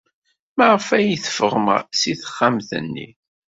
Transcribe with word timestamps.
Maɣef 0.57 0.87
ay 0.97 1.09
teffɣem 1.23 1.67
seg 1.99 2.17
texxamt-nni? 2.21 3.07